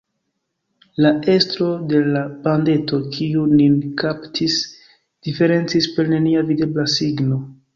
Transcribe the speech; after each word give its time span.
La 1.05 1.11
estro 1.33 1.67
de 1.91 1.99
la 2.15 2.23
bandeto, 2.47 2.99
kiu 3.17 3.45
nin 3.61 3.75
kaptis, 4.03 4.57
diferencis 5.29 5.91
per 5.99 6.11
nenia 6.17 6.45
videbla 6.53 6.89
signo. 6.97 7.43